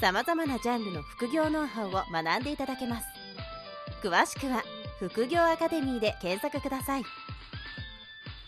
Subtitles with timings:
[0.00, 3.06] さまざまなジャンルの副業ノウハウを学んでいただけます
[4.00, 4.62] 詳しくは
[5.00, 7.02] 「副業アカデミー」で検索ください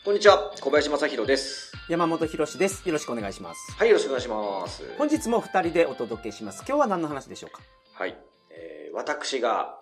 [0.05, 1.73] こんにちは、小林正弘です。
[1.87, 2.89] 山本博です。
[2.89, 3.73] よろしくお願いします。
[3.73, 4.83] はい、よろしくお願いします。
[4.97, 6.65] 本日も二人でお届けします。
[6.67, 7.61] 今日は何の話でしょうか？
[7.93, 8.17] はい、
[8.51, 9.79] えー私が、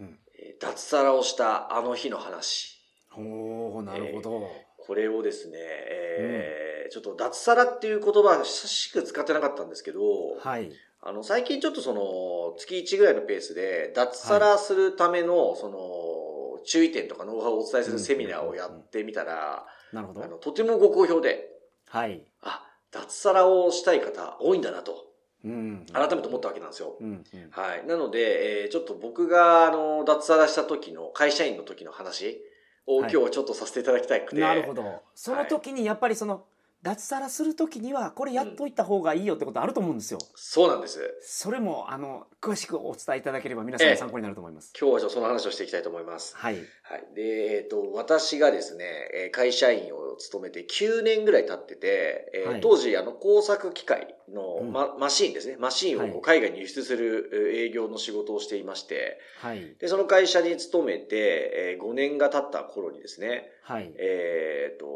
[0.00, 2.80] うんえー脱サラをしたあの日の話。
[3.14, 4.50] おー、なるほど。
[4.78, 10.00] これをですね、えーちょっと脱サラっていう言葉は久しく使ってなかったんですけど、
[10.40, 10.72] はい。
[11.08, 20.28] あの、最近ちょっとその、月1ぐらいのペースで、脱サラするための、その、注意点とかノウハウをお伝えするセミナーをやってみたら、なるほどあ。
[20.28, 21.48] の、とてもご好評で、
[21.88, 22.26] はい。
[22.42, 25.06] あ、脱サラをしたい方多いんだなと、
[25.46, 25.86] うん。
[25.94, 26.98] 改めて思ったわけなんですよ。
[27.00, 27.24] うん。
[27.32, 27.50] うん。
[27.52, 27.86] はい。
[27.86, 32.38] なので、えーちょっと僕が、あの、脱サラした時の、会社員の時の話
[32.86, 34.40] を、はい今日はちょっとさせていただきたくて。
[34.42, 35.02] なるほど。
[35.14, 36.44] その時にやっぱりその、
[36.88, 40.18] 脱サラする時には、これやっといた方がいいよってことあると思うんですよ。
[40.34, 41.18] そうなんです。
[41.20, 44.72] それも、あの、詳しくお伝えいただければ皆さんの参考になると思います。
[44.78, 46.34] 今日はちょっとその話をしていきたいと思います。
[46.36, 46.54] はい。
[46.54, 46.60] は
[46.96, 47.14] い。
[47.14, 55.56] で、えっ、と、私がですね、えー会社員を務めて9年ぐらい経ってて、えーはい当時、あの、工作機械の、うんまマシーンですね。
[55.58, 59.74] マシーンを海外に輸出するえー営業の仕事をしていまして、はい。
[59.78, 63.92] で、その会社に勤めて、え5年が経った頃にですね、はい。
[63.98, 64.86] えっ、と、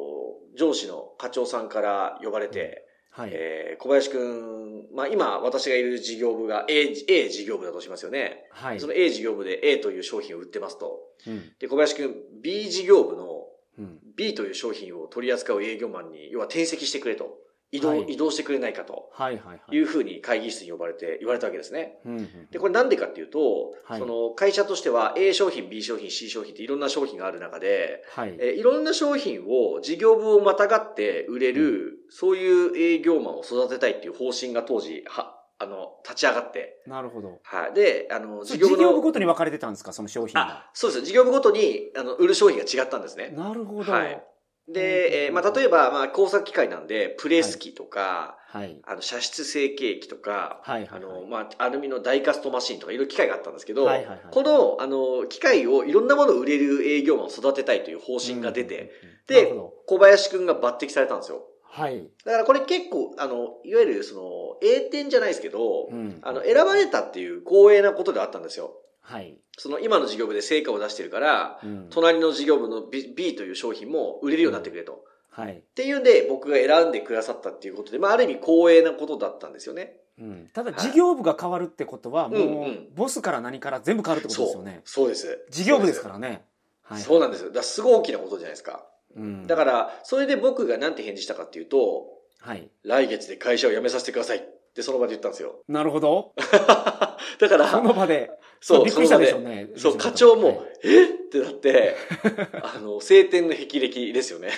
[0.57, 3.31] 上司の課長さんから呼ばれて、はい。
[3.33, 8.45] えー小林くん、まあ今私がいる事業部が A, A 事業部だとしますよね。
[8.51, 8.81] はい。
[8.81, 11.01] その A 事業部で A という商品を売ってますと。
[11.27, 11.53] うん。
[11.59, 13.47] で、小林くん、B 事業部の
[13.79, 13.99] うん。
[14.17, 17.39] B という商品を取り扱う営業マンに、要は転籍してくれと。
[17.73, 19.37] 移動、はい移動してくれないかとはい。
[19.39, 19.47] はい。
[19.47, 19.77] はい。
[19.77, 21.99] いうふうに会議室に呼ばれて、言われたわけですね。
[22.05, 22.19] うん。
[22.19, 28.37] うんで、これなんでかっていうと、はいその会社としては A 商品、B 商品、C 商品っていろんな商品がある中で、はい。
[28.39, 37.39] えーいろんな商品を事業部をまたがって売れる、そういう営業マンを育てたいっていう方針が当時、は、あの、立ち上がって、なるほど。
[37.43, 37.73] はい。
[37.73, 39.93] で、あの、事業部のごとに分かれてたんですか？
[39.93, 41.05] その商品があ。、そうです。
[41.07, 43.33] 事業部ごとに、あの、売る商品が違ったんですね。
[43.35, 43.93] なるほど。
[43.93, 44.23] はい
[44.69, 48.81] で、えーまあ、例えば、まあ、工作機械なんで、プレス機とか、はい。
[48.87, 58.93] あの、射出成形機とか、はいはいはいあの、まあ、アルミのダイカストマシンとかいろいろ機械があったんですけど、はいはいはいこの、あの、機械をいろんなものを売れる営業マンを育てたいという方針が出て、
[59.29, 61.43] うん、なるでほど、小林くんが抜擢されたんですよ。
[61.65, 62.07] はい。
[62.25, 64.23] だからこれ結構、あの、いわゆるその、
[64.63, 68.75] 栄転じゃないですけど、うんあの、選ばれたっていう光栄なことではあったんですよ。
[69.03, 69.37] はい。
[69.59, 75.05] その今の事業部で成果を出してるから、うん隣の事業部の B, B という商品も売れるようになってくれと。
[75.31, 75.59] はい。
[75.59, 79.97] っていうんで、僕が選んでくださったっていうことで、まあ、ある意味光栄なことだったんですよね。
[80.19, 84.83] うん、ただ、事業部が変わるってことは、もう、ボスから何から全部変わるってことですよね。
[84.85, 85.47] そうです。
[85.51, 86.45] 事業部ですからね。
[86.83, 87.01] はい。
[87.01, 87.51] そうなんですよ。
[87.51, 88.85] だすごい大きなことじゃないですか。
[89.17, 89.47] うん。
[89.47, 92.09] だから、それで僕がなんて返事したかっていうと、
[92.41, 92.69] はい。
[92.85, 94.43] 来月で会社を辞めさせてくださいっ
[94.75, 95.55] てその場で言ったんですよ。
[95.69, 96.35] なるほど。
[97.41, 98.31] だから、その場で。
[98.63, 99.69] そう、びっくりしたでしょそうね。
[99.77, 101.09] そう、課長も、はいえっ？
[101.33, 101.97] てなって、
[102.63, 104.51] あの、晴天の霹靂ですよね。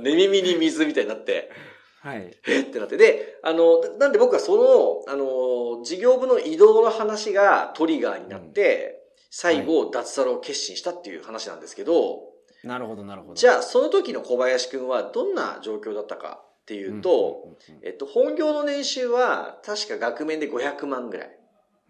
[0.00, 1.50] 寝耳に水みたいになって、
[2.00, 2.30] はい。
[2.46, 2.64] えっ？
[2.64, 2.96] てなって。
[2.96, 13.34] で、あの、なんで僕はその、あの、事業部の移動の話がトリガーになって、最後、脱サラを決心したっていう話なんですけど、なるほど、なるほど。
[13.34, 17.48] じゃあ、その時の小林くんはどんな状況だったかっていうと、
[17.82, 21.38] えっと、本業の年収は、確か額面で500万ぐらい。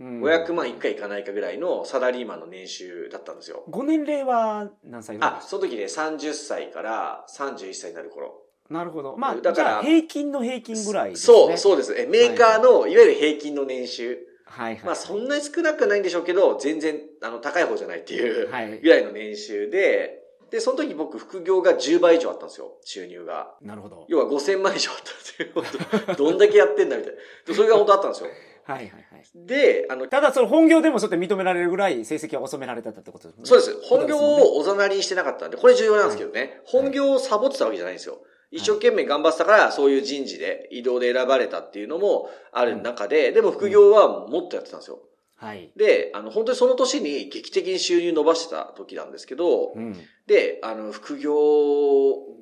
[0.01, 3.65] うん、500万いくかいかないかぐらいのサラリーマンの年収だったんですよ。
[3.69, 5.31] ご年齢は何歳ぐらい？
[5.39, 8.43] あその時ね、30歳から31歳になる頃。
[8.71, 9.17] なるほど。
[9.17, 11.17] まあ、だから平均の平均ぐらいね。
[11.17, 11.95] そう、そうです。
[11.95, 14.19] え、メーカーの、いわゆる平均の年収。
[14.47, 14.85] はいはい。
[14.85, 20.21] まあ、そんなに少なくはないんでしょうけど、全然、あの、高い方じゃないっていうはいぐらいの年収で、
[20.51, 23.55] で、その時僕、副業が10倍以上あったんですよ、収入が。
[23.61, 24.07] なるほど。
[24.09, 27.19] 要は5000万以上あったっていう、どんだけやってんだみたいな。
[27.47, 28.31] でそれが本当あったんですよ。
[28.65, 29.47] はいはいはい。
[29.47, 33.43] で、あの、ただ、その本業でもそうやって認められるぐらい成績を収められたってことですね。
[33.45, 33.81] そうです。
[33.83, 36.61] 本業をおざなりにしてなかったんで、これ重要なんですけどね。
[36.65, 38.21] 本業をサボってたわけじゃないんですよ。
[38.51, 45.01] 一生懸命頑張ってたから、そういう人事で移動で選ばれたっていうのもある中で、でも副業はもっとやってたんですよ。
[45.37, 45.73] はい。
[45.75, 49.97] で、あの、本当にその年に劇的に収入伸ばしてた時なんですけど、うん。
[50.29, 51.35] で、あの、副業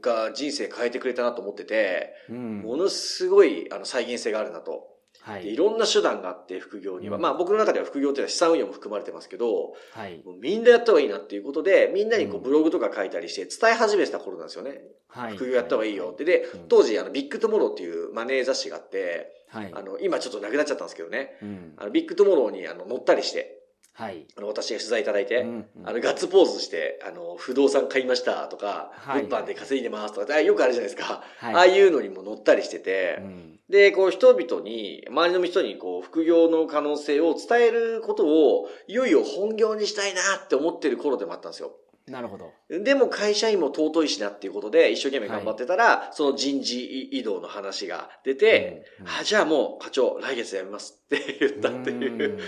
[0.02, 2.60] が人生変えてくれたなと思ってて、うん。
[2.60, 4.86] ものすごい、あの、再現性があるなと。
[5.22, 7.16] はいでいろんな手段があって、副業には。
[7.16, 10.22] うんまあ僕の中では副業っていうのは資産運用も含まれてますけど、はい。
[10.40, 14.80] みんなやった方がいいなっていうことで、みんなにこううんブログとか書いたりして伝え始めてた頃なんですよね。
[15.08, 15.36] はい。
[15.36, 16.24] 副業やった方がいいよって。
[16.24, 19.70] でうん、当時あのビッグトゥモローっていうマネー雑誌があって、はい。
[19.74, 21.36] あの、今ちょっとなくなっちゃったんですけどね。
[21.42, 21.74] うん。
[21.76, 23.59] あの、ビッグトゥモローにあの載ったりして、
[23.92, 24.26] はい。
[24.36, 31.22] あの、私が取材いただいて、うんあの、ガッツポーズして、あの、不動産買いましたとか、はい物販で稼いでますとか、あよくあるじゃないですか。
[31.38, 41.70] はいああいうのにも乗ったりしてて、うんで、こう人々に、周りの人にこう副業の可能性を伝えることを、いよいよ本業にしたいなって思ってる頃でもあったんですよ。
[42.08, 42.52] なるほど。
[42.68, 52.40] でも会社員も尊いしなっていうことで一生懸命頑張ってたら、その人事異動の話が出て、うんあ、じゃあもう課長来月辞めますって言ったっていう。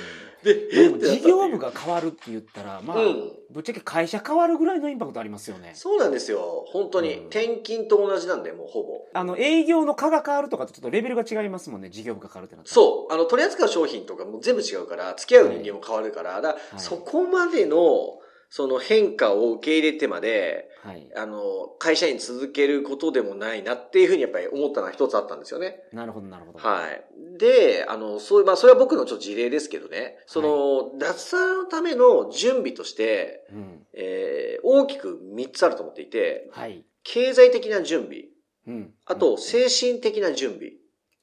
[0.44, 5.73] うんで、事業部が変わるって言ったら、まあ、うんぶっちゃけ会社変わるぐらいのインパクトありますよね。
[5.75, 6.65] そうなんですよ。
[6.69, 7.15] 本当に。
[7.15, 9.06] うん転勤と同じなんで、もうほぼ。
[9.12, 12.62] あの、営業の科が変わるとかとちょっとレベルが違いますもんね、事業部が変わるってな。
[12.65, 13.12] そう。
[13.12, 18.22] あの、取り扱う商品とかも全部違うから、付き合う人間も変わるから、だからいそこまでの、
[18.54, 21.08] その変化を受け入れてまで、はい。
[21.16, 25.84] あの、会社員続けることでもないなっていうふうにやっぱり思ったのは一つあったんですよね。
[25.90, 26.58] なるほど、なるほど。
[26.58, 27.38] はい。
[27.38, 33.87] で、あの、そういう、まあ、それは僕のちょっと事例ですけどね、その、脱サラのための準備として、うん。
[33.94, 36.84] えー、大きく3つあると思っていて、はい。
[37.04, 38.25] 経済的な準備、
[38.66, 38.93] うん。
[39.06, 40.72] あと、精神的な準備、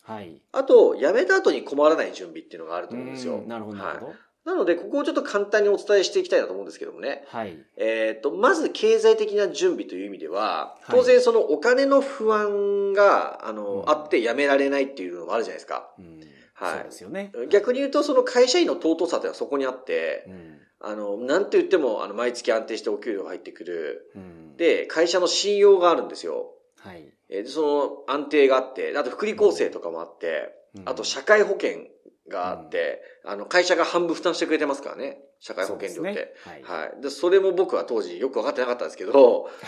[0.02, 0.42] はい。
[0.52, 3.42] あと、辞めた後に困らない準備っていうのがあると思うんですよう。
[3.42, 4.14] んなるほど、なるほど。
[4.46, 7.24] なので、ここをちょっと簡単にお伝えしていきたいなと思うんですけどもね。
[7.28, 7.58] はい。
[7.78, 15.92] えっ、と、まず経済的な準備という意味では、はい当然そのお金の不安が、あの、うんあって辞められないっていうのもあるじゃないですか。
[16.00, 16.20] うん。
[16.54, 17.32] はいそうですよね。
[17.50, 20.60] 逆に言うと、その会社員の尊さっていうのはそこにあって、うん。
[20.82, 24.12] あの、なんと言っても、あの、毎月安定してお給料が入ってくる。
[24.16, 24.58] うん。
[24.58, 26.54] で、会社の信用があるんですよ。
[26.80, 27.14] はい。
[27.30, 27.62] えーで、そ
[28.08, 30.56] の安定があって、あと福利厚生とかもあって、
[30.86, 31.88] あと社会保険
[32.30, 35.20] があって、あの、会社が半分負担してくれてますからね。
[35.40, 36.22] 社会保険料って。
[36.22, 37.02] ねはいはい。
[37.02, 39.50] で、それも僕は当時よく分かってなかったんですけど、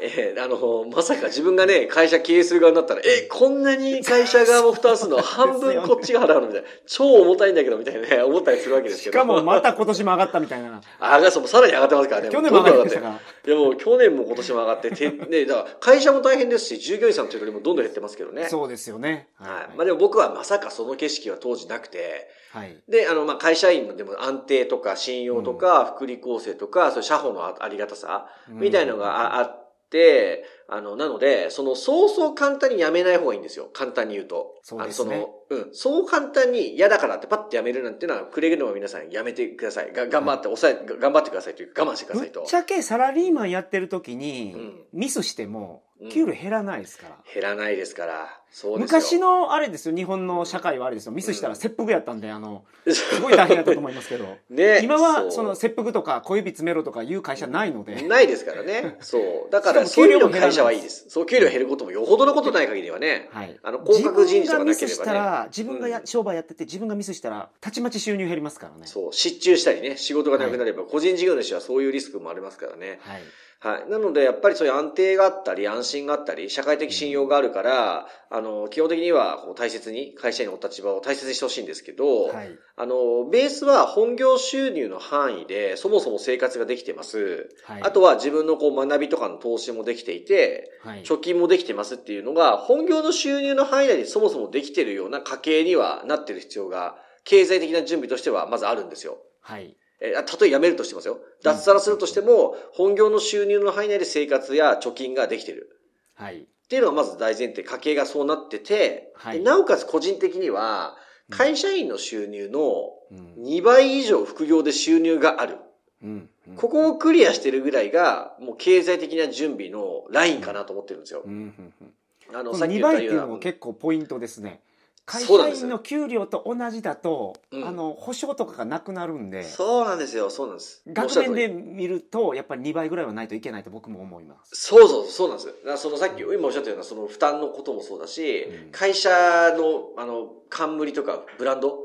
[0.00, 6.68] えーあの、まさか自分がね、会社経営する側になったら、え、こんなに会社側も負担するの半分こっちが払うのみたいな。
[6.86, 9.18] 超重たいんだけど、みたいなね、思ったりするわけですけど。
[9.18, 10.80] しかもまた今年も上がったみたいな。
[10.98, 12.28] あが、そう、もうさらに上がってますからね。
[12.30, 13.14] 去年も上がりまどんどんしたから。
[13.46, 18.48] いやもう去年も今年も上がって、て、ね、だから会社も大変ですし、従業員さんの手取りもどんどん減ってますけどね。
[18.48, 19.28] そうですよね。
[19.38, 19.76] はい。
[19.76, 22.76] まあでも僕はまさかその景色は当時なくて、はい。
[22.94, 33.68] で、あの、まあ、会社員でも安定とか信用とか、福利厚生とか、そういう社保のあありがたさ、みたいのがああって、あの、なので、その、そうそう簡単に辞めない方がいいんですよ。
[33.72, 34.53] 簡単に言うと。
[34.66, 35.74] そうですねその、うん。
[35.74, 39.92] そう簡単に嫌だからってパッて辞めるなんていうのは、くれぐれも皆さんやめてください。
[39.92, 42.48] が頑張って、抑え、が頑張ってくださいというか、我慢してくださいとぶっ。
[42.48, 47.16] ちゃけサラリーマンやってる時にうん、ミスしてもうん、給料減らないですから。
[47.32, 48.40] 減らないですから。
[48.50, 48.98] そうですよ。
[49.00, 54.80] 昔のあれですよ、日本の社会はあれですよ、ミスしたら切腹やったんで、あの、す すごい大変だったと思いますけど、ね。
[54.82, 58.96] 今はうその切腹とか小指詰めろとかいう会社ないので、ないですからね。
[59.00, 59.18] そ
[59.48, 59.50] う。
[59.50, 61.06] だから、給料も減らない会社はいいです。
[61.08, 63.28] そう、給料減ることもよほどのことない限りはね。
[63.32, 63.58] はい。
[63.62, 65.12] あの、降格人事がミスした。
[65.12, 68.86] ら、自分がや、うん商売やってて自分がミスしたら、たちまち収入減りますからね。
[68.86, 72.98] そう、失注したりね、仕事がなくなれば、個人事業主はそういうリスクもありますからね。
[73.02, 73.22] はい。
[73.64, 73.90] はい。
[73.90, 82.58] なので、やっぱりそういう安定があったり、安心があったり、社会的信用があるから、あの、基本的には、こう、大切に、会社員のお立場を大切にしてほしいんですけど、はい。
[82.76, 87.56] あの、ベースは本業収入の範囲で、そもそも生活ができてます。
[87.64, 87.82] はい。
[87.82, 91.02] あとは自分のこう学びとかの投資もできていて、はい。
[91.02, 99.16] 貯金もできてますっていうのが、本業の収入の範囲内にそもそもできてるような家計にはなってる必要が、経済的な準備としてはまずあるんですよ。
[99.40, 99.74] はい。
[100.04, 101.18] えー、あたとえ辞めるとしてますよ。
[101.42, 105.80] 脱サラするとしても、本業の収入の範囲内で生活や貯金ができてる。
[106.14, 106.40] はい。
[106.40, 110.96] っていうのがまず大前提、家計がそうなってて、はいでなおかつ個人的には、
[111.30, 113.44] 会社員の収入のうん。
[113.44, 115.58] 2倍以上副業で収入がある。
[116.02, 116.10] うん。
[116.10, 121.28] うんここをクリアしてるぐらいが、もう経済的な準備のラインかなと思ってるんですよう。
[121.28, 121.32] ん。
[121.32, 121.74] うん。
[121.80, 121.94] うん
[122.32, 123.42] あの、2さっき言った倍っていうのもような。
[123.42, 124.60] 結構ポイントですね。
[125.06, 130.82] 会社員の給料と同じだと、うんあの、保証とかがなくなるんで、そうなんですよ、そうなんです。
[130.86, 134.50] 額面で見ると、やっぱり2倍ぐらいはないといけないと僕も思います。
[134.54, 135.54] そうそう、そうなんです。
[135.64, 141.78] だそのさっき、今おっしゃったようなその負担のこともそうだし、うん会社の、あの、冠とかブランド、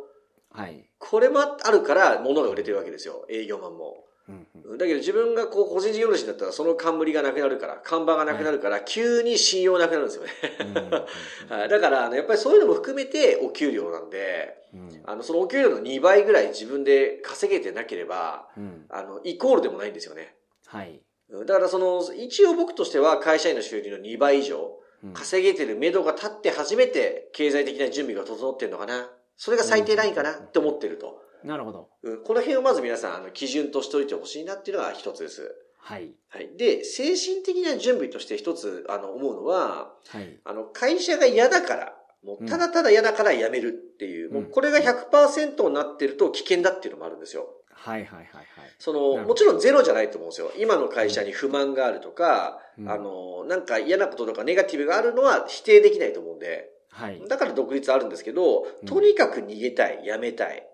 [0.52, 0.86] はい。
[0.98, 4.06] これもあるから物が売れてるわけですよ、営業マンも。
[4.30, 10.30] うんうんだけど自分がこう個人事業主になったらその冠がなくなるから、看板がなくなるから、急に信用なくなるんですよね。
[11.50, 20.36] はい、 だから、あのやっぱりそういうのも含めてお給料なんで、うんあの、そのお給料の2倍ぐらい自分で稼げてなければ、うんあの、イコールでもないんですよね。
[20.68, 21.02] はい。
[21.32, 29.10] うんだからその、一応僕としては会社員の収入の2倍以上、うん稼げてる目処が立って初めて経済的な準備が整ってるのかな。
[29.38, 31.22] それが最低ラインかなって思ってると。
[31.44, 31.90] なるほど。
[32.04, 35.56] うん、この辺をまず皆さん、あの、基準としておいてほしいなっていうのが一つです。
[35.78, 36.12] はい。
[36.30, 36.50] はい。
[36.58, 40.40] で、精神的な準備として一つ、あの、思うのは、はい。
[40.44, 47.48] あの、会社が嫌だから、もうただただ嫌だから辞めるっていう、もうこれが100%になってると危険だっていうのもあるんですよ。
[47.72, 48.46] はいはいはいはい。
[48.78, 50.52] その、もちろんゼロじゃないと思うんですよ。
[50.58, 57.22] 今の会社に不満があるとか、うんあの、なんか嫌なこととかネガティブがあるのは否定できないと思うんで、はい。
[57.28, 60.68] だから独立あるんですけどうん、とにかく逃げたい、辞めたい。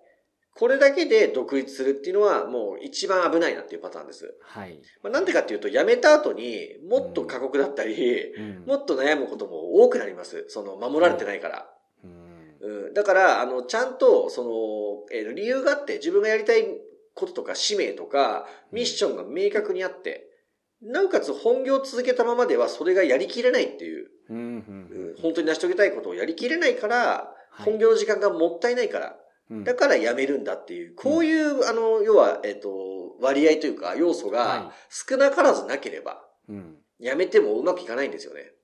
[0.57, 4.33] これだけで独立するっていうのはもう一番危ないなっていうパターンです。
[4.41, 4.79] はい。
[5.03, 10.45] まあ、なんでかっていうと、辞めた後にもっと過酷だったり、うんもっと悩むことも多くなります。
[10.47, 11.69] その、守られてないから。
[12.05, 16.65] うんうん、だから、あの、ちゃんと、その、えー理由があって、自分がやりたい
[17.13, 20.29] こととか使命とか、ミッションが明確にあって、
[20.81, 29.13] なおかつ本業を続けたままではそれがやりきれないっていう、うんうんううんん、本当に成し遂げたいことをやりきれないから、はい本業の時間がもったいないから、うん
[29.51, 36.77] だから辞めるんだっていう、こういう、あの、要は、えっ、と、割合というか、要素がは少なからずなければ、うん。
[36.99, 38.54] 辞めてもうまくいかないんですよね。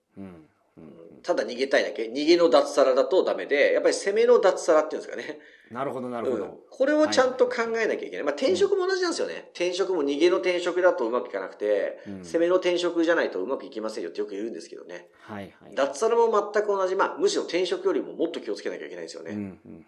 [1.23, 2.03] ただ逃げたいだけ。
[2.03, 5.39] 逃げの脱サラだとダメで、やっぱり攻めの脱サラっていうんですかね。
[5.71, 6.59] なるほどなるほうんど。
[6.69, 8.23] これをちゃんと考えなきゃいけない。
[8.23, 9.49] まあ転職も同じなんですよね。
[9.53, 15.07] 転職も逃げの転職だとうまくいかなくて、うん攻めの転職じゃないとうまくいきませんよってよく言うんですけどね。
[15.21, 15.75] はいはい。
[15.75, 16.95] 脱サラも全く同じ。
[16.95, 19.31] まあむしろ転職よりももっと気をつけなきゃいけないんですよね。
[19.31, 19.85] うんうん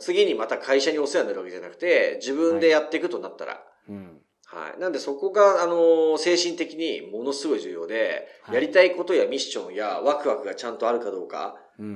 [0.00, 3.62] 次にまた会社にお世話になるわけじゃなくて、自分でやっていくとなったら。
[3.88, 4.20] うん
[4.54, 4.80] はい。
[4.80, 11.86] なんでそこが、あの、精神的にものすごい重要で、はいやりたいことやミッションやワクワクがちゃんとあるかどうか、うん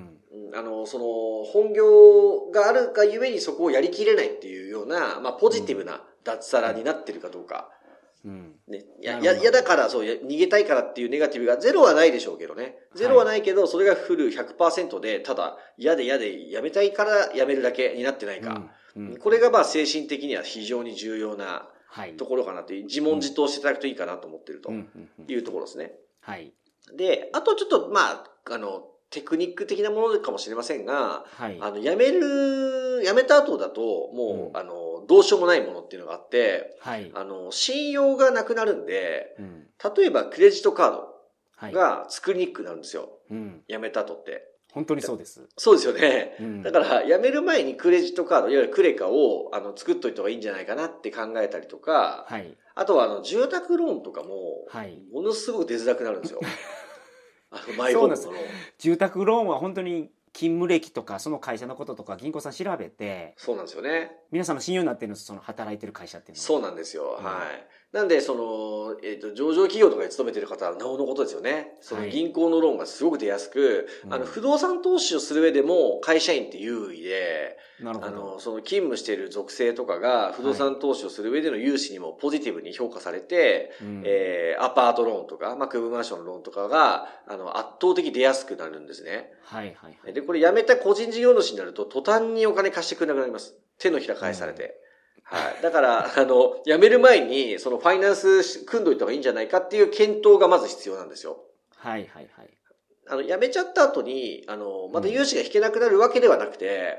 [0.50, 7.70] うんあの、その、本業があるがゆえにそこをやりきれないっていうような、まあ、ポジティブな脱サラになってるかどうか。
[8.24, 8.84] うんね。
[9.00, 12.76] いや、なるほどや、やだから、そう、や逃げたいからっていうネガティブがゼロはないでしょうけどね。
[12.94, 18.50] ゼロはないけど、それがフル100%で、ただ、嫌で嫌でやめたいからやめるだけになってないか。
[18.50, 18.68] うんうん
[19.20, 21.77] これがまあ精神的には非常に重要なはい。
[22.16, 25.92] ところかなという、自問自答していただくといいかなと思ってるというところですね。
[26.20, 26.52] はい。
[26.96, 31.58] で、あとちょっと、まあ、あの、テクニック的なものかもしれませんが、はい。
[31.60, 33.80] あの、辞める、辞めた後だと、
[34.12, 37.10] もう、うんあの、どうしようもないものっていうのがあって、はい。
[37.14, 39.64] あの、信用がなくなるんで、うん
[39.96, 41.00] 例えばクレジットカー
[41.56, 41.72] はい。
[41.72, 43.08] ドが作りにくくなるんですよ。
[43.30, 43.62] うん。
[43.68, 44.42] 辞めた後って。
[44.72, 45.48] 本当にそうです。
[45.56, 46.36] そうですよね。
[46.40, 52.56] うんだから、辞める前にクレジットカード、いわゆるクレカを、あの、作っといた方がいいんじゃないかなって考えたりとか、はい。
[52.74, 55.00] あとは、あの、住宅ローンとかも、はい。
[55.12, 56.40] ものすごく出づらくなるんですよ。
[57.50, 58.36] あの、マイホームのローン。
[58.78, 64.12] 住宅ローンは本当に勤務歴とかその会社のこととか銀行さん調べてそうなんですよね。
[64.30, 67.16] 皆さんの信用になってるんですその働いてる会社っていうのはそうなんですよ。
[67.18, 67.68] うんはい。
[67.92, 71.76] なんで、その、えっ、と、上場企業とかに勤めてる方はなおのことですよね。
[71.80, 89.30] そのはい銀行のローンがすごく出やすく、うんあの、不動産投資をする上でも会社員って優位で、なるほどあの、その勤務している属性とかが不動産投資をする上での融資にもポジティブに評価されて、うんえーアパートローンとか、まあ、区分マンションのローンとかが、あの、圧倒的に出やすくなるんですね。
[89.44, 93.54] はいはいはいで、これ辞めた個人事業主になると途端にお金貸してくれなくなります。
[93.78, 94.74] 手のひら返されて。
[95.30, 95.62] はい。
[95.62, 101.38] だから、あの、辞める前に、そのファイナンス組んどいた方がいいんじゃないかっていう検討がまず必要なんですよ。
[101.76, 102.50] はいはいはい
[103.10, 106.98] あの、辞めちゃった後に、あの、また融資が引けなくなるわけではなくて、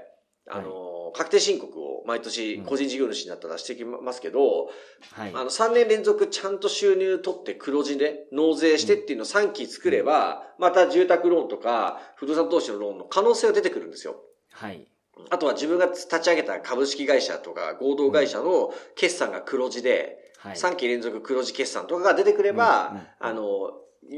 [0.49, 4.71] あの、確定申告を毎年個人事業主になったらしてきますけど、
[5.11, 14.15] はいあの、3年連続ちゃんと収入取って黒字で納税してっていうのを3期作れば、また住宅ローンとか不動産投資のローンの可能性が出てくるんですよ。
[14.51, 14.87] はい
[15.29, 23.73] あとは自分が立ち上げた株式会社とか合同会社の決算が黒字で、はい3期連続黒字決算とかが出てくれば、あの、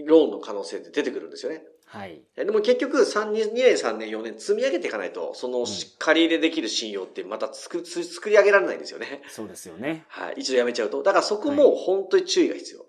[0.06, 1.64] ローンの可能性って出てくるんですよね。
[1.88, 5.66] はいでも結局3、2年、3年、4年積み上げていかないと、その
[5.98, 9.24] 借り入れできる信用ってまた作作り上げられないんですよね。
[9.28, 10.36] そうですよねはい。
[10.38, 11.02] 一度やめちゃうと。
[11.04, 12.86] だからそこも本当に注意が必要うん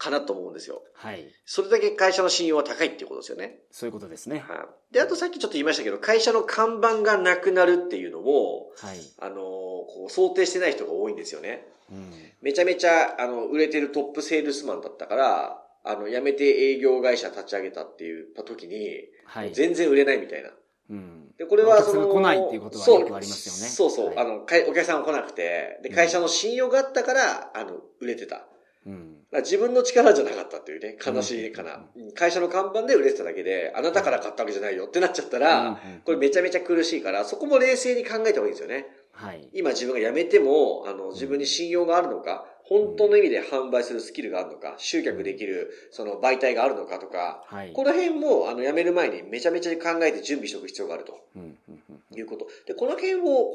[0.00, 0.82] かなと思うんですよ。
[0.94, 3.60] はいそれだけ会社の信用は高いっていうことですよね。
[3.70, 4.94] そういうことですねはい。
[4.94, 11.66] で、あとさっきちょっと言いましたけど、会社の看板がなくなるっていうのも、はいあのーこう想定してない人が多いんですよね。
[11.92, 20.50] うんめちゃめちゃ、あの、売れてるトップセールスマンだったから、あの、辞めて営業会社立ち上げたっていう時に、はい全然売れないみたいな。
[20.90, 28.46] うんで、これはその、来ないっていうことはよくありますよねそうそう、はいあの、お客さんが来なくて、で、会社の信用があったから、あの、売れてた。
[28.86, 29.16] うん。
[29.32, 31.84] 自分の力じゃなかったっていうね、悲しいかな。
[32.14, 35.68] 会社の看板で売れてただけで、あなたから買ったわけじゃないよってなっちゃったら、うん。
[35.68, 38.86] うんこれめちゃめちゃ苦しいから、そこも冷静に考えた方がいいんですよね。
[39.12, 39.48] はい。
[39.52, 47.72] 今自分が辞めても、あの、自分に信用があるのか、本当の意味で販売するスキルがあるのか、集客できる、その媒体があるのかとか、はい。
[47.72, 51.20] この辺も、あの、辞める前にめちゃめちゃ考えて準備しておく必要があると。
[51.36, 51.58] うん。
[51.68, 51.82] うん。
[52.12, 52.18] うん。
[52.18, 52.46] いうこと。
[52.66, 53.50] で、この辺を、こ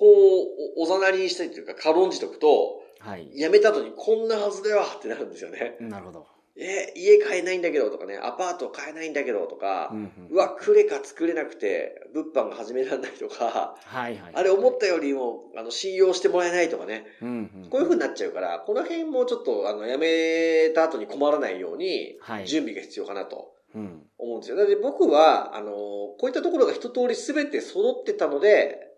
[0.75, 3.29] う、おおざなりにしたりというか、軽んじとくと、はい。
[3.35, 5.77] 辞めた後にこんなはずだよってなるんですよね。
[5.79, 6.25] なるほど。
[6.57, 14.31] え、家買えないんだけどとかね、アパート買えないんだけどとか、うんうんうわ、クレカ作れなくて、物販が始められないとか、はいはい。
[14.33, 17.29] あれ思ったよりも、あの、信用してもらえないとかね、うん
[17.63, 17.69] うん。
[17.69, 24.03] こういう風になっちゃうから、この辺もちょっと、あの、辞めた後に困らないようには、い準備が必要かなとうん。
[24.17, 24.55] 思うんですよ。
[24.55, 28.94] なので僕は、あの、こういったところが一通り全て揃ってたので、うん。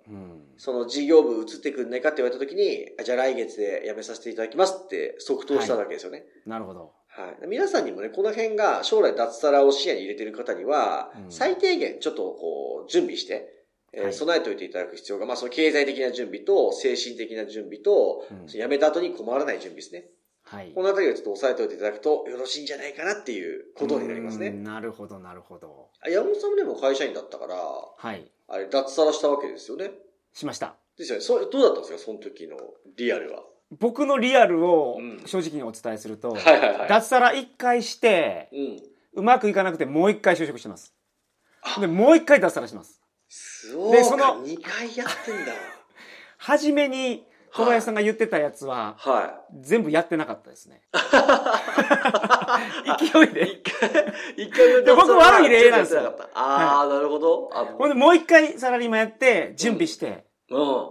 [0.57, 6.23] その事業部移ってくんないかって言われた時に、あじゃあ来月で辞めさせていただきますって即答したわけですよね。
[6.45, 6.93] なるほど。
[7.07, 7.47] はい。
[7.47, 13.53] 皆さんにもね、この辺が将来脱サラを視野に入れている方には、うん最低限ちょっとこう、準備して、
[13.91, 20.05] え備えておいていただく必要が、まあその経済的な準備と、精神的な準備と、うん辞めた後に困らない準備ですね。
[20.49, 20.71] はい。
[20.73, 24.49] このあたりをちょっと押さえておいていただくとよろしいんじゃないかなっていうことになりますうね。
[24.49, 25.89] んなるほど、なるほど。
[26.01, 28.31] あ山本さんもでも会社員だったから、はい。
[28.47, 29.91] あれ、脱サラしたわけですよね？
[30.33, 30.75] しました。
[30.97, 31.21] ですよね。
[31.23, 31.99] それ、どうだったんですか？
[31.99, 32.57] その時の
[32.95, 33.43] リアルは。
[33.79, 36.89] 僕のリアルをうん正直にお伝えすると、はいはいはい。
[36.89, 38.79] 脱サラ一回して、うん。
[39.19, 40.93] うまくいかなくてもう一回就職してます。
[41.61, 43.01] あで、もう一回脱サラしてます。
[43.27, 45.51] そうか、でその2回やってんだ。
[46.37, 47.25] 初めに
[47.57, 50.81] 小林さんが言ってたやつは、は全部やってなかったですね。
[52.99, 53.33] 勢いい。
[53.33, 53.43] で。
[53.49, 54.51] 一回、一
[54.85, 57.49] で僕悪い例なんですよああ、なるほど。
[57.53, 60.89] あほんでもう一回サラリーマンやって、準備して、うん。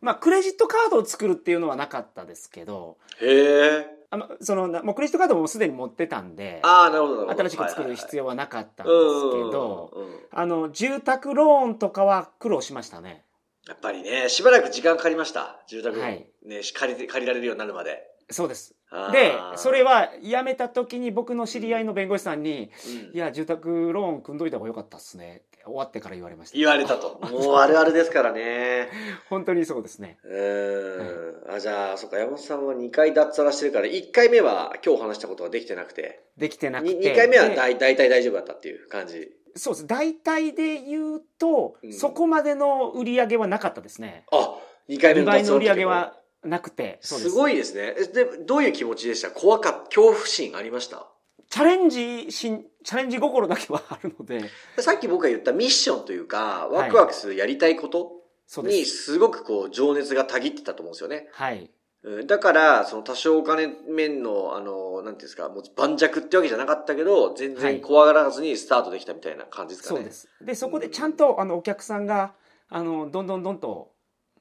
[0.00, 3.98] まあ、クレジットカードを作るっていうのはなかったですけど、へえ。
[4.10, 7.40] あまその、なもうクレジットカードもすでに持ってたんで、ああ、なるほど、なるほど。
[7.42, 8.96] 新しく作る必要要はなかったんです
[9.32, 9.92] けど、
[10.30, 13.24] あの、住宅ローンとかは苦労しましたね。
[13.68, 15.60] やっぱりね、しばらく時間かかりました。
[15.68, 18.02] 住宅、はいね、借りて、借りられるようになるまで。
[18.30, 18.74] そうです。
[19.12, 22.70] で、それ、は辞めた時に僕の知り合いの弁護士さんに、
[23.10, 25.42] うんいや、住宅ローン組んどいた方がよかったっすね。
[25.64, 26.56] 終わってから言われました。
[26.56, 27.20] 言われたと。
[27.30, 28.88] もうあるあるですからね。
[29.28, 30.18] 本当にそうですね。
[30.24, 31.54] うーん。
[31.54, 36.94] あ、じゃあ、そっか、山本さんは2回脱サラしてるから、1回目は今日話したことができてなくて、できてなくて。
[36.94, 39.30] 2回目はで大大体大丈夫だったっていう感じ。
[39.56, 39.86] そうです。
[39.86, 44.24] 大体で言うと、うんそこまでの売り上げはなかったですね。
[44.32, 44.56] あ、
[44.88, 46.98] 2回目2の倍の売り上げもはなくて。
[47.00, 47.94] そうですごいですね。
[47.98, 49.30] えで、どういう気持ちでした？
[49.30, 51.06] 怖か恐怖心ありました？
[51.50, 58.04] チャレンジしん、チャレンジ心だけはあるので、さっき僕が言ったミッションというか、ワクワクするやりたいことに
[58.46, 59.12] そうです。
[59.12, 61.28] すごくこう情熱がたぎってたと思うんですよね。
[61.32, 61.70] はい。
[62.02, 70.00] うんだから、その多少お金面の、あの、なんていうんですか、もう盤石ってわけじゃなかったけど、全然怖がらずにスタートできたみたいな感じですかね。
[70.00, 70.28] そうです。
[70.40, 72.34] で、そこでちゃんと、あの、お客さんが、
[72.68, 73.92] あの、どんどんどんと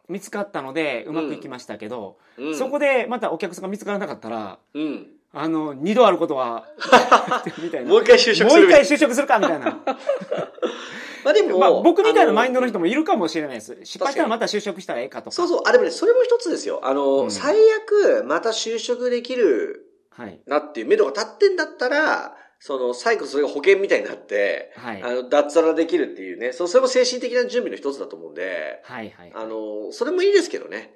[0.08, 2.58] 見つかったので、うまくいきましたけど、うん。
[2.58, 5.08] そこでまたお客さんが見つからなかったら、うん。
[5.42, 6.68] あの、二度あることは、
[7.62, 7.90] みたいな。
[7.90, 9.84] もう一回就職もう一する回就職するかみたいな。
[11.26, 13.78] まあでも、まあ、僕みたいなマインドの人人もいるかもしれないです。
[13.84, 15.32] 失敗したらまた就職したらええかとか。
[15.32, 16.80] そうそう、あれもね、それも一つですよ。
[16.84, 20.40] あの、うん最悪、また就職できるはい。
[20.48, 25.04] なっていう目処が立ってんだったら、その、最後それが保険みたいになって、はい。
[25.04, 29.32] あの、脱サラできるっていうね、そうそれも精神的な準備の一つだと思うんで、はいはい。
[29.36, 30.94] あの、それもいいですけどね。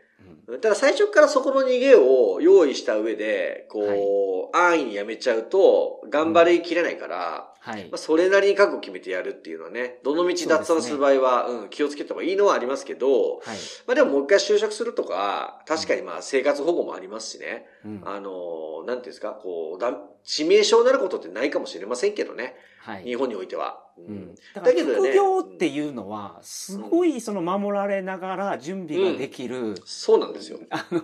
[0.47, 0.61] うん。
[0.61, 7.83] ただ最初からそこの逃げを用意した上で、こう、安易にやめちゃうと、頑張りきれないから、はい。
[7.85, 7.97] まあ、。
[7.97, 13.57] それなりに覚悟決めてやるっていうのはね、どの道脱サラする場合は、うん、気をつけた方がいいのはありますけど、はい。
[13.85, 18.01] まあでももう一回就職するとか、確かにまあ生活保護もありますしね、うん。
[18.03, 19.91] あの、なんていうんですか、こう、だ
[20.25, 23.03] 致命傷になることってないかもしれませんけどね、はい。
[23.03, 23.79] 日本においては。
[23.97, 24.15] ううん。
[24.31, 30.59] ん、だから副業っていうのはすごいその守られながら準備ができる、そうなんですよ。
[30.71, 31.01] あの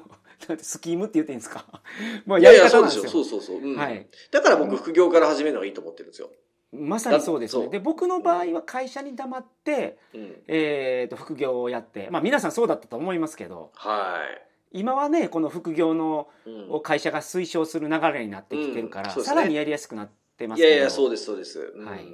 [0.60, 1.66] スキームって言っていいんですか？
[2.26, 3.04] まあいやいや、やり方そうですよ。
[3.04, 3.22] なんですよ。
[3.22, 3.58] そうそうそう。
[3.58, 3.78] うん。
[3.78, 6.30] はい、だから僕、副業から始めるのがいいと思ってるんですよ。
[6.74, 7.70] まさにそうですね。
[7.70, 10.44] で僕の場合は会社に黙って、うん。
[10.48, 14.20] えー、と副業をやってまあ皆さんそうだったと思いますけどは
[14.74, 16.28] 今はねこの副業の
[16.84, 19.18] 会社が推奨する流れになってきてるから、うん。
[19.18, 19.24] ね。
[19.24, 20.14] さらにやりやすくなって
[20.46, 21.74] ますけどいやいや、そうです、そうです。
[21.76, 22.06] うんはい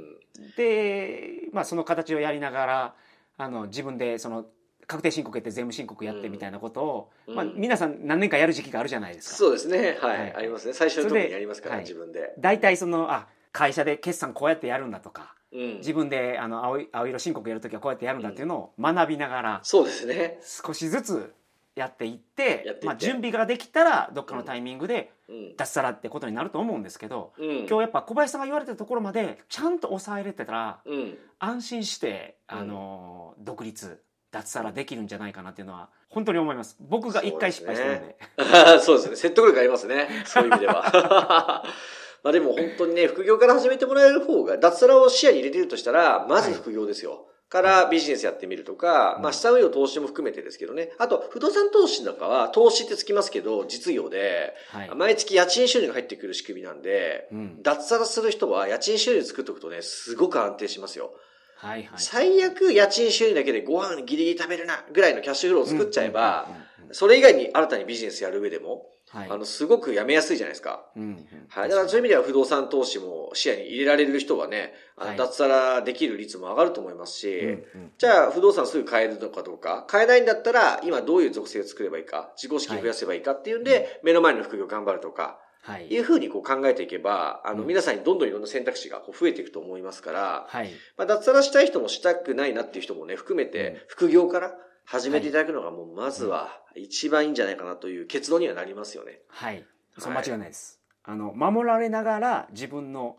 [0.58, 2.96] で、まあ、その形をやりながら
[3.38, 4.46] あの自分でその
[4.88, 9.36] 確定申告やって税務申告やってみたいなことを、うんまあ、皆さん何年かやる時期があるじゃないですか。
[9.38, 9.98] そうですね。
[10.02, 10.20] はい。
[10.20, 10.74] はいありますね。
[10.74, 12.34] 最初の時にやりますから、はい自分で。
[12.40, 15.78] 大体そのあ会社で決算こうやってやるんだとかうん。
[15.78, 20.40] 自分であの青い青色申告やるときはこうやってやるんだっていうのを学びながらそうですね。
[20.44, 21.34] 少しずつ
[21.76, 25.56] やっていってまあ、準備ができたらどっかのタイミングでうん。
[25.58, 27.58] 脱サラってことになると思うんですけどうん。
[27.60, 31.18] 今日やっぱ小林さんが言われたところまでちゃんと抑えれてたらうん。
[31.40, 38.18] 安心して、うんあの独立脱サラできるんじゃないかなっていうのは本当に思います僕が一回失敗してるんで
[38.82, 39.16] そうですね。
[39.16, 40.08] 説得力ありますね。
[40.26, 41.64] そういう意味では。
[42.24, 47.28] まあでも本当にね、副業から始めてもらえる方が、脱サラを視野に入れてるとしたら、まず副業ですよ。
[47.54, 50.92] からビジネスやってみるとか、まあ下運用投資も含めてですけどね。
[50.98, 54.92] あと、不動産投資なんかは、投資ってつきますけど、実業で、はい。
[54.96, 57.62] 毎月家賃収入が入ってくる仕組みなんで、うん。
[57.62, 61.14] 脱サラする人は家賃収入作っておくとね、すごく安定しますよ。
[61.58, 62.00] はいはい。
[62.02, 66.48] 最悪家賃収入だけでご飯ギリギリ食べるな、ぐらいのキャッシュフローを作っちゃえば、
[66.92, 69.30] それ以外に新たにビジネスやる上でも、はい。
[69.30, 70.86] あの、すごくやめやすいじゃないですか。
[70.96, 71.70] うんうん、はい。
[71.70, 85.88] だからそういう意味では不動産投資も視野に入れられる人はね、あはいの脱サラできる率も上がると思いますし、うんうんじゃあ不動産すぐ買えるのかどうか、買えないんだったら今どういう属性を作ればいいか、自己資金増やせばいいかっていうんで、目の前の副業頑張るとか、はい。
[85.88, 90.72] いうふうにこう考えていけば、あのうん皆さんにどんどんいろんな選択肢がこう増えていくと思いますから、はい。
[90.98, 94.54] まあ脱サラしたい人もしたくないなっていう人もね、含めうんて副業から
[94.86, 99.22] 始めていただくのがもうまずは一番いいんじゃないかなという結論にはなりますよね。
[99.28, 99.66] はい。
[99.98, 100.80] そ間違いないです。
[101.04, 103.18] あの、守られながら自分の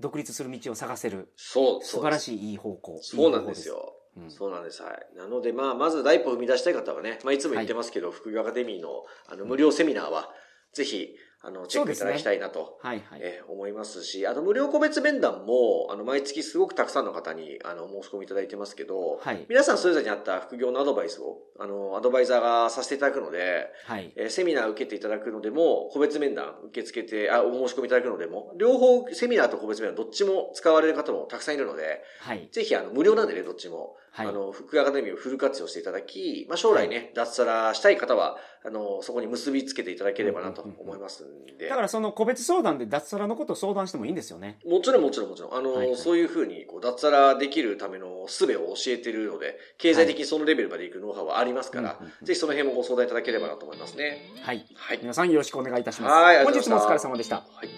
[0.00, 2.20] 独立する道を探せるそう、素晴らい。
[2.20, 2.98] しいいい方向。
[3.02, 3.74] そうなんですよ。
[3.74, 4.36] いい方法です。
[4.36, 4.82] そうなんです。
[4.82, 5.16] はい。
[5.16, 10.30] なので、まあ、まず第一歩踏み出したい方はね、まあ、いつも言ってますけど、副業アカデミーの、あの、無料セミナーは、
[10.72, 12.78] ぜひ、あの、チェックいただきたいなと。
[12.82, 12.88] うん。
[12.88, 13.20] はいはい。
[13.22, 19.46] えー思いますし、あの、無料個別面談も、あの、毎月すごくたくさんの方に、あの、申し込みいただいてますけど、はい。
[19.48, 24.12] 皆さんそれぞれに合った副業のアドバイスを、あの、アドバイザーがさせていただくので、はい。
[24.16, 32.48] えーセミナー受けていただくのでも、個別面談受け付けて、あ、お申し込みいただくのでも、両方、セミナーと個別面談どっちも使われる方もたくさんいるので、はい。
[32.50, 33.96] ぜひ、あの、無料なんでね、どっちも。
[34.16, 41.68] はいあの、副業アカデミーをフル活用していただき、まあ、将来ね、脱サラしたい方は、あの、そこに結びつけていただければなと思いますんで。
[41.68, 44.58] だからその個別相談で脱サラのことを相談してもいいんですよね。
[44.64, 45.54] もちろんもちろんもちろん。
[45.54, 54.32] あの、はいはいそういうふうに、こう、脱サラできるための術を教えてるので、経済的にそのレベルまで行くノウハウはありますから、うんうんうんぜひその辺もご相談いただければなと思いますね。
[54.40, 54.64] はい。
[54.74, 54.98] はい。
[55.02, 56.12] 皆さんよろしくお願いいたします。
[56.12, 57.36] はい本日もお疲れ様でした。
[57.36, 57.68] はい。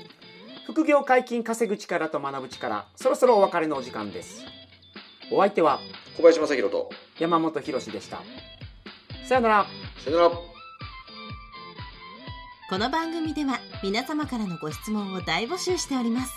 [0.66, 4.44] 副業解禁稼ぐ力と学ぶ力、そろそろお別れのお時間です。
[5.30, 5.80] お相手は
[6.18, 8.20] 小林正宏と、山本博史でした。
[9.28, 9.66] さよなら。
[10.04, 10.30] さよなら。
[12.70, 16.32] この番組では皆様からのご質問を大募集しております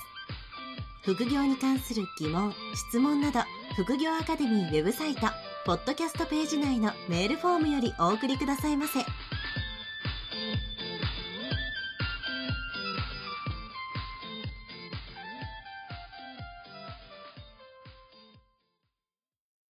[1.03, 2.53] 副業に関する疑問
[2.89, 3.41] 質問など
[3.75, 5.21] 副業アカデミーウェブサイト
[5.65, 8.99] ポッドキャストページ内のメールフォームよりお送りくださいませ